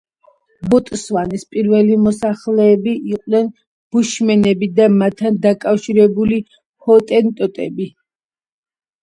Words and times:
ბოტსვანის 0.69 1.43
პირველი 1.55 1.97
მოსახლეები 2.05 2.93
იყვნენ 3.11 3.51
ბუშმენები 3.97 4.71
და 4.81 4.89
მათთან 4.97 5.39
დაკავშირებული 5.45 6.41
ჰოტენტოტები. 6.89 7.89